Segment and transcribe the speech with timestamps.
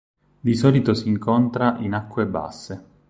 [0.39, 2.83] Di solito si incontra in acque basse.